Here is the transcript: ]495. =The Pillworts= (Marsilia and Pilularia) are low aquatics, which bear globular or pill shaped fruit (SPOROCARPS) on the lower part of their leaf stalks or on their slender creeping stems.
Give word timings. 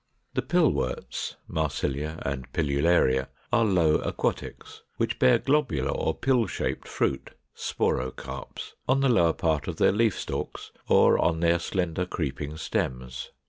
]495. 0.33 0.33
=The 0.33 0.49
Pillworts= 0.49 1.35
(Marsilia 1.47 2.21
and 2.25 2.51
Pilularia) 2.51 3.27
are 3.53 3.63
low 3.63 3.97
aquatics, 3.99 4.81
which 4.97 5.19
bear 5.19 5.37
globular 5.37 5.91
or 5.91 6.15
pill 6.15 6.47
shaped 6.47 6.87
fruit 6.87 7.29
(SPOROCARPS) 7.53 8.73
on 8.89 9.01
the 9.01 9.09
lower 9.09 9.33
part 9.33 9.67
of 9.67 9.75
their 9.75 9.91
leaf 9.91 10.17
stalks 10.19 10.71
or 10.87 11.19
on 11.19 11.39
their 11.41 11.59
slender 11.59 12.07
creeping 12.07 12.57
stems. 12.57 13.29